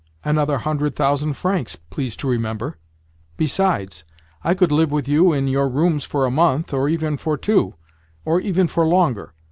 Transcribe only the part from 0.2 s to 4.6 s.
"Another hundred thousand francs, please to remember. Besides, I